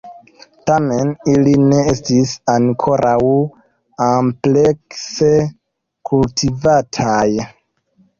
Tamen, 0.67 1.09
ili 1.33 1.51
ne 1.73 1.81
estis 1.91 2.31
ankoraŭ 2.53 3.27
amplekse 4.05 5.29
kultivataj. 6.11 7.27